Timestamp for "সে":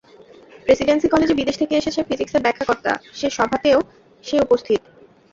3.13-3.27, 4.23-4.35